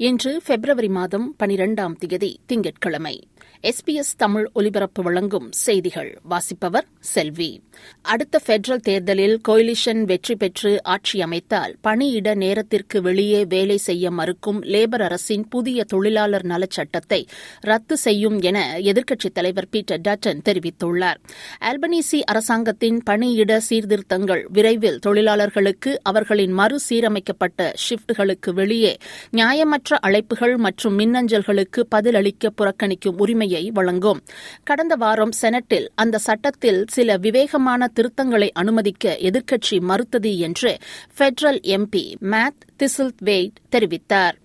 இன்று 0.00 0.42
பிப்ரவரி 0.46 0.88
மாதம் 0.88 1.36
பனிரெண்டாம் 1.38 1.94
தேதி 1.98 2.40
திங்கட்கிழமை. 2.46 3.14
எஸ்பிஎஸ் 3.62 4.16
தமிழ் 4.16 4.48
ஒலிபரப்பு 4.52 5.02
வழங்கும் 5.02 5.52
செய்திகள். 5.52 6.18
வாசிப்பவர் 6.22 6.84
செல்வி. 7.00 7.62
அடுத்த 8.02 8.40
பெட்ரல் 8.46 8.76
தேர்தலில் 8.76 9.40
கோயிலிஷன் 9.48 10.02
வெற்றி 10.02 10.36
பெற்று 10.36 10.82
ஆட்சி 10.82 11.22
அமைத்தால் 11.22 11.74
பணியிட 11.80 12.34
நேரத்திற்கு 12.34 13.02
வெளியே 13.02 13.44
வேலை 13.44 13.76
செய்ய 13.76 14.10
மறுக்கும் 14.10 14.62
லேபர் 14.62 15.02
அரசின் 15.02 15.48
புதிய 15.48 15.84
தொழிலாளர் 15.84 16.46
நலச்சட்டத்தை 16.46 17.26
ரத்து 17.60 17.96
செய்யும் 17.96 18.40
என 18.40 18.78
எதிர்க்கட்சித் 18.78 19.32
தலைவர் 19.32 19.68
பீட்டர் 19.68 20.00
டட்டன் 20.00 20.40
தெரிவித்துள்ளார். 20.44 21.16
ஆல்பனீசி 21.60 22.20
அரசாங்கத்தின் 22.24 23.02
பணியிட 23.04 23.60
சீர்திருத்தங்கள் 23.70 24.42
விரைவில் 24.48 24.98
தொழிலாளர்களுக்கு 24.98 26.00
அவர்களின் 26.02 26.58
மறுசீரமைக்கப்பட்ட 26.58 27.74
ஷிப்டுகளுக்கு 27.88 28.52
வெளியே 28.52 28.96
நியாயமற்ற 29.32 29.96
அழைப்புகள் 30.02 30.56
மற்றும் 30.56 30.98
மின்னஞ்சல்களுக்கு 30.98 31.80
பதிலளிக்க 31.88 32.50
புறக்கணிக்கும் 32.50 33.16
உரிமை 33.16 33.37
உரிமையை 33.37 33.71
வழங்கும் 33.71 34.21
கடந்த 34.63 34.95
வாரம் 34.95 35.33
செனட்டில் 35.41 35.91
அந்த 35.95 36.19
சட்டத்தில் 36.19 36.81
சில 36.87 37.17
விவேகமான 37.17 37.91
திருத்தங்களை 37.95 38.49
அனுமதிக்க 38.53 39.17
எதிர்க்கட்சி 39.21 39.79
மறுத்தது 39.81 40.37
என்று 40.39 40.71
பெடரல் 41.17 41.61
எம்பி 41.75 42.05
மேத் 42.33 42.63
திசில்வேட் 42.79 43.59
தெரிவித்தார் 43.75 44.37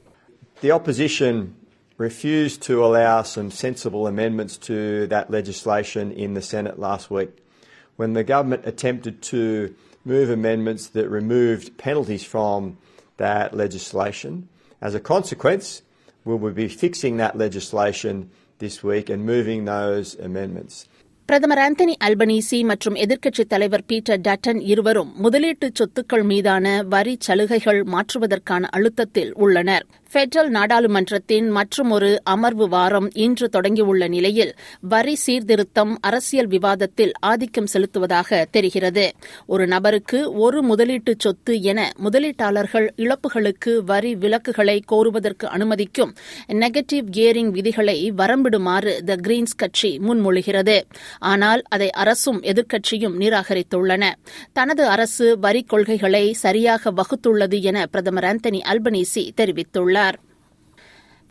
The 0.62 0.72
opposition 0.72 1.34
refused 1.98 2.62
to 2.62 2.84
allow 2.84 3.22
some 3.24 3.50
sensible 3.52 4.06
amendments 4.06 4.56
to 4.69 4.77
that 5.06 5.30
legislation 5.30 6.12
in 6.24 6.34
the 6.34 6.42
Senate 6.42 6.78
last 6.78 7.11
week. 7.11 7.33
When 7.98 8.12
the 8.12 8.24
government 8.24 8.62
attempted 8.64 9.22
to 9.22 9.41
move 10.05 10.30
amendments 10.30 10.86
that 10.88 11.08
removed 11.11 11.77
penalties 11.78 12.24
from 12.24 12.78
that 13.19 13.55
legislation, 13.55 14.33
as 14.83 14.94
a 14.94 15.00
consequence, 15.00 15.66
we 16.24 16.36
will 16.36 16.52
be 16.55 16.69
fixing 16.69 17.16
that 17.16 17.36
legislation 17.36 18.14
this 18.64 18.78
week 18.83 19.09
and 19.09 19.23
moving 19.28 19.61
those 19.67 20.09
amendments. 20.23 20.75
பிரதமர் 21.30 21.59
Anthony 21.59 21.94
Albanese 22.06 22.58
மற்றும் 22.64 22.95
எதிர்க்கட்சித் 22.95 23.50
தலைவர் 23.50 23.83
Peter 23.88 24.20
Dutton 24.20 24.59
இருவரும் 24.64 25.11
முதலீட்டு 25.23 25.67
சொத்துக்கள் 25.80 26.23
மீதான 26.23 26.66
வரி 26.89 27.14
சலுகைகள் 27.20 27.80
மாற்றுவதற்கான 27.94 28.70
அழுத்தத்தில் 28.70 29.31
உள்ளனர் 29.38 29.86
பெட்ரல் 30.14 30.50
நாடாளுமன்றத்தின் 30.50 31.50
மற்றுமொரு 31.50 32.22
அமர்வு 32.23 32.69
வாரம் 32.69 33.11
இன்று 33.14 33.50
தொடங்கியுள்ள 33.53 34.08
நிலையில் 34.08 34.55
வரி 34.80 35.16
சீர்திருத்தம் 35.16 35.97
அரசியல் 36.02 36.47
விவாதத்தில் 36.47 37.11
ஆதிக்கம் 37.20 37.67
செலுத்துவதாக 37.73 38.45
தெரிகிறது. 38.52 39.11
ஒரு 39.45 39.67
நபருக்கு 39.67 40.33
ஒரு 40.33 40.64
முதலீட்டு 40.64 41.16
சொத்து 41.17 41.61
என 41.61 41.92
முதலீட்டாளர்கள் 42.03 42.88
இழப்புகளுக்கு 42.97 43.78
வரி 43.78 44.16
விலக்குகளை 44.16 44.83
கோருவதற்கு 44.92 45.48
அனுமதிக்கும் 45.48 46.14
நெகட்டிவ் 46.48 47.10
கியரிங் 47.17 47.49
விதிகளை 47.49 48.11
வரம்பிடுமாறு 48.17 49.04
த 49.04 49.16
கிரீன்ஸ் 49.27 49.58
கட்சி 49.58 49.99
முன்மொழிகிறது. 49.99 50.82
ஆனால் 51.20 51.64
அதை 51.70 51.89
அரசும் 51.89 52.42
எதிர்க்கட்சியும் 52.42 53.17
நிராகரித்துள்ளன. 53.17 54.11
தனது 54.54 54.87
அரசு 54.87 55.39
வரிக் 55.39 55.70
கொள்கைகளை 55.70 56.33
சரியாக 56.33 56.92
வகுத்துள்ளது 56.92 57.61
என 57.61 57.86
பிரதமர் 57.86 58.23
ஆந்தனி 58.23 58.61
அல்பனீசி 58.71 59.30
தெரிவித்துள்ளார். 59.42 60.02
ayudar. 60.03 60.33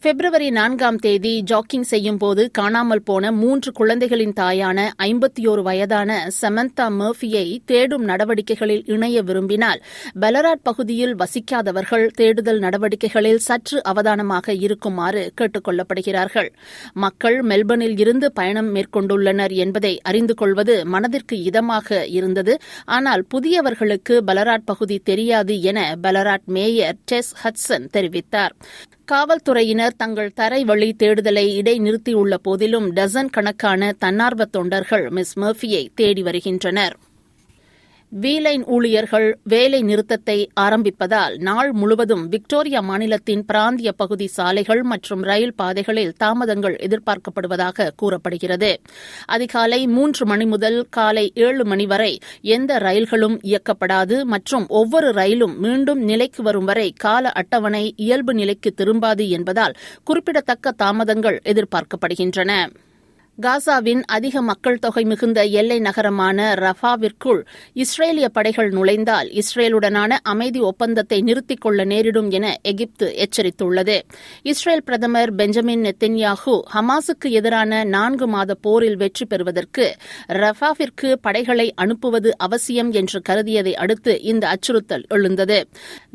பிப்ரவரி 0.02 0.50
நான்காம் 0.50 0.96
தேதி 0.96 1.44
ஜாக்கிங் 1.50 1.84
செய்யும்போது 1.90 2.50
காணாமல் 2.50 3.02
போன 3.02 3.32
மூன்று 3.32 3.72
குழந்தைகளின் 3.72 4.32
தாயான 4.40 4.88
ஐம்பத்தியோரு 4.98 5.62
வயதான 5.62 6.28
சமந்தா 6.40 6.86
மர்ஃபியை 6.98 7.44
தேடும் 7.64 8.04
நடவடிக்கைகளில் 8.04 8.82
இணைய 8.84 9.22
விரும்பினால் 9.22 9.82
பெலராட் 10.20 10.62
பகுதியில் 10.62 11.14
வசிக்காதவர்கள் 11.16 12.06
தேடுதல் 12.14 12.58
நடவடிக்கைகளில் 12.58 13.36
சற்று 13.36 13.82
அவதானமாக 13.82 14.54
இருக்குமாறு 14.54 15.32
கேட்டுக் 15.34 15.68
கொள்ளப்படுகிறார்கள். 15.68 16.50
மக்கள் 16.94 17.38
மெல்பர்னில் 17.42 17.98
இருந்து 17.98 18.32
பயணம் 18.32 18.74
மேற்கொண்டுள்ளனர் 18.74 19.54
என்பதை 19.56 20.00
அறிந்து 20.02 20.34
கொள்வது 20.34 20.86
மனதிற்கு 20.86 21.38
இதமாக 21.50 22.08
இருந்தது. 22.08 22.56
ஆனால் 22.84 23.24
புதியவர்களுக்கு 23.34 24.16
பலராட் 24.26 24.64
பகுதி 24.64 24.98
தெரியாது 24.98 25.62
என 25.62 25.96
பலராட் 26.02 26.48
மேயர் 26.48 26.98
டெஸ் 27.12 27.32
ஹட்சன் 27.44 27.88
தெரிவித்தார். 27.92 28.56
காவல்துறையினர் 29.04 29.91
தங்கள் 29.96 30.32
தரைவழி 30.36 30.92
தேடுதலை 30.96 31.60
இடைநிறுத்தியுள்ள 31.62 32.34
போதிலும் 32.34 32.96
டசன் 32.96 33.30
கணக்கான 33.30 33.92
தன்னார்வ 33.98 34.44
தொண்டர்கள் 34.44 35.10
மிஸ் 35.10 35.38
மர்ஃபியை 35.38 35.88
தேடி 35.94 36.22
வருகின்றனர். 36.22 36.96
வீலைன் 38.20 38.64
ஊழியர்கள் 38.66 39.38
வேலை 39.44 39.82
நிறுத்தத்தை 39.82 40.48
ஆரம்பிப்பதால் 40.54 41.36
நாள் 41.36 41.72
முழுவதும் 41.72 42.28
விக்டோரியா 42.28 42.80
மாநிலத்தின் 42.80 43.44
பிராந்திய 43.44 43.92
பகுதி 43.92 44.26
சாலைகள் 44.26 44.82
மற்றும் 44.82 45.22
ரயில் 45.22 45.54
பாதைகளில் 45.54 46.12
தாமதங்கள் 46.12 46.76
எதிர்பார்க்கப்படுவதாக 46.76 47.90
கூறப்படுகிறது. 47.96 48.80
அதிகாலை 49.26 49.86
மூன்று 49.86 50.26
மணி 50.26 50.44
முதல் 50.44 50.86
காலை 50.90 51.32
ஏழு 51.34 51.64
மணி 51.64 51.86
வரை 51.86 52.18
எந்த 52.40 52.78
ரயில்களும் 52.78 53.40
இயக்கப்படாது 53.42 54.22
மற்றும் 54.22 54.66
ஒவ்வொரு 54.68 55.12
ரயிலும் 55.12 55.58
மீண்டும் 55.58 56.00
நிலைக்கு 56.00 56.42
வரும் 56.42 56.64
வரை 56.64 56.92
கால 56.96 57.30
அட்டவணை 57.30 57.94
இயல்பு 57.96 58.34
நிலைக்கு 58.34 58.74
திரும்பாது 58.76 59.28
என்பதால் 59.28 59.76
குறிப்பிடத்தக்க 60.04 60.70
தாமதங்கள் 60.72 61.40
எதிர்பார்க்கப்படுகின்றன. 61.44 62.68
காசாவின் 63.38 64.02
அதிக 64.06 64.42
மக்கள் 64.42 64.78
தொகை 64.78 65.04
மிகுந்த 65.04 65.44
எல்லை 65.44 65.78
நகரமான 65.78 66.54
ரஃபாவிற்குள் 66.54 67.40
இஸ்ரேலிய 67.74 68.28
படைகள் 68.28 68.68
நுழைந்தால் 68.68 69.28
இஸ்ரேலுடனான 69.32 70.18
அமைதி 70.22 70.60
ஒப்பந்தத்தை 70.60 71.20
நிறுத்திக் 71.20 71.60
கொள்ள 71.60 71.84
நேரிடும் 71.84 72.30
என 72.30 72.56
எகிப்து 72.62 73.06
எச்சரித்துள்ளது. 73.24 74.00
இஸ்ரேல் 74.42 74.82
பிரதமர் 74.82 75.34
பெஞ்சமின் 75.34 75.82
நெத்தன்யாஹூ 75.82 76.62
ஹமாஸுக்கு 76.74 77.30
எதிரான 77.30 77.84
நான்கு 77.84 78.26
மாத 78.26 78.54
போரில் 78.54 78.96
வெற்றி 78.96 79.26
பெறுவதற்கு 79.26 79.96
ரஃபாவிற்கு 80.28 81.12
படைகளை 81.20 81.72
அனுப்புவது 81.74 82.32
அவசியம் 82.38 82.92
என்று 82.92 83.22
கருதியதை 83.28 83.74
அடுத்து 83.74 84.20
இந்த 84.22 84.48
அச்சுறுத்தல் 84.48 85.06
எழுந்தது. 85.08 85.68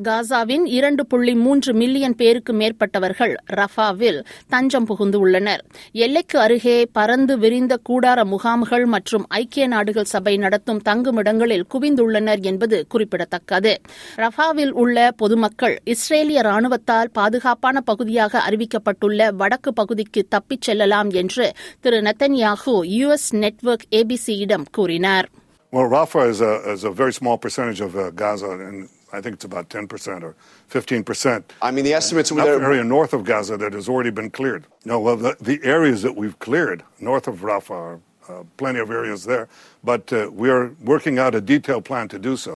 காசாவின் 0.03 0.65
இரண்டு 0.65 1.05
புள்ளி 1.05 1.35
மூன்று 1.35 1.73
மில்லியன் 1.73 2.15
பேருக்கு 2.15 2.53
மேற்பட்டவர்கள் 2.53 3.35
ரஃபாவில் 3.45 4.25
தஞ்சம் 4.47 4.87
புகுந்துள்ளனர். 4.87 5.59
எல்லைக்கு 5.91 6.39
அருகே 6.39 6.77
பரந்து 7.07 7.37
விரிந்த 7.37 7.79
கூடார 7.89 8.23
முகாம்கள் 8.25 8.85
மற்றும் 8.85 9.25
ஐக்கிய 9.27 9.67
நாடுகள் 9.67 10.03
சபை 10.03 10.37
நடத்தும் 10.37 10.81
தங்குமிடங்களில் 10.85 11.63
குவிந்துள்ளனர் 11.73 12.41
என்பது 12.41 12.87
குறிப்பிடத்தக்கது. 12.87 13.81
ரஃபாவில் 14.15 14.71
உள்ள 14.71 15.11
பொதுமக்கள் 15.11 15.81
இஸ்ரேலிய 15.85 16.41
ராணுவத்தால் 16.41 17.11
பாதுகாப்பான 17.13 17.81
பகுதியாக 17.81 18.43
அறிவிக்கப்பட்டுள்ள 18.49 19.33
வடக்கு 19.33 19.73
பகுதிக்கு 19.73 20.25
தப்பிச் 20.29 20.61
செல்லலாம் 20.61 21.09
என்று 21.09 21.55
திரு 21.79 22.01
நெத்தன்யாகு 22.01 22.75
யுஎஸ் 22.97 23.29
நெட்வொர்க் 23.31 23.87
ஏபிசியிடம் 23.91 24.65
கூறினார். 24.71 25.29
Well, 25.73 25.89
Rafah 25.89 26.29
is 26.29 26.41
a, 26.41 26.73
is 26.73 26.83
a 26.83 26.91
very 26.91 27.13
small 27.13 27.37
percentage 27.37 27.81
of 27.81 27.95
uh, 27.95 28.09
Gaza, 28.11 28.49
and 28.49 28.89
I 29.12 29.20
think 29.22 29.34
it's 29.38 29.44
about 29.44 29.66
10% 29.68 30.22
or 30.22 30.34
15%. 30.70 31.42
I 31.60 31.70
mean, 31.70 31.84
the 31.84 31.92
estimates 31.92 32.30
Enough 32.30 32.46
there. 32.46 32.62
area 32.64 32.82
north 32.82 33.12
of 33.12 33.24
Gaza 33.24 33.56
that 33.58 33.72
has 33.74 33.86
already 33.88 34.10
been 34.10 34.30
cleared. 34.30 34.62
No, 34.90 34.96
well, 34.98 35.18
the, 35.26 35.32
the 35.50 35.58
areas 35.76 36.00
that 36.02 36.14
we've 36.20 36.38
cleared 36.38 36.80
north 37.00 37.28
of 37.28 37.36
Rafah 37.40 37.70
are 37.88 37.98
uh, 38.28 38.42
plenty 38.56 38.80
of 38.80 38.90
areas 38.90 39.20
there, 39.24 39.46
but 39.90 40.04
uh, 40.12 40.30
we 40.42 40.48
are 40.48 40.64
working 40.92 41.18
out 41.18 41.34
a 41.34 41.42
detailed 41.52 41.84
plan 41.84 42.06
to 42.14 42.18
do 42.28 42.34
so. 42.44 42.52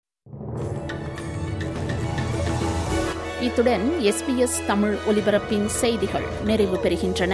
இத்துடன் 3.48 3.84
SBS 4.10 4.58
Tamil 4.68 4.96
ஒலிபரப்பின் 5.10 5.68
செய்திகள் 5.82 6.28
நிறைவு 6.50 6.78
பெறுகின்றன 6.84 7.34